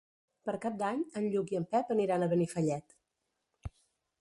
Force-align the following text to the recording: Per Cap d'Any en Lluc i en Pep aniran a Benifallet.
Per 0.49 0.53
Cap 0.61 0.77
d'Any 0.79 1.03
en 1.21 1.27
Lluc 1.35 1.53
i 1.55 1.59
en 1.59 1.67
Pep 1.75 1.91
aniran 1.97 2.25
a 2.25 2.31
Benifallet. 2.33 2.97